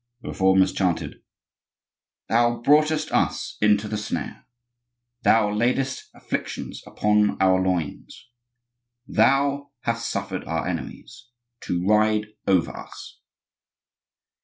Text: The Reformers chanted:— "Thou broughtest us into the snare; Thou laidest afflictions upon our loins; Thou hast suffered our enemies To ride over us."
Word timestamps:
The 0.23 0.29
Reformers 0.29 0.73
chanted:— 0.73 1.21
"Thou 2.27 2.59
broughtest 2.63 3.11
us 3.11 3.55
into 3.61 3.87
the 3.87 3.99
snare; 3.99 4.47
Thou 5.21 5.51
laidest 5.53 6.09
afflictions 6.15 6.81
upon 6.87 7.39
our 7.39 7.61
loins; 7.61 8.27
Thou 9.07 9.69
hast 9.81 10.09
suffered 10.09 10.43
our 10.45 10.67
enemies 10.67 11.27
To 11.65 11.85
ride 11.85 12.25
over 12.47 12.75
us." 12.75 13.19